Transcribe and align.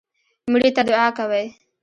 مړي 0.51 0.69
ته 0.75 0.81
دعا 0.89 1.07
کوئ 1.17 1.47